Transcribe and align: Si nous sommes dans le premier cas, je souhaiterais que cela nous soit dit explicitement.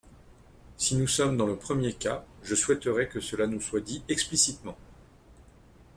Si 0.77 0.95
nous 0.95 1.05
sommes 1.05 1.37
dans 1.37 1.45
le 1.45 1.55
premier 1.57 1.93
cas, 1.93 2.25
je 2.41 2.55
souhaiterais 2.55 3.07
que 3.07 3.19
cela 3.19 3.45
nous 3.45 3.61
soit 3.61 3.81
dit 3.81 4.01
explicitement. 4.09 4.75